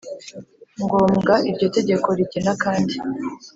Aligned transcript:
Ngombwa. 0.83 1.33
Iryo 1.49 1.67
tegeko 1.77 2.07
rigena 2.17 2.53
kandi 2.63 2.93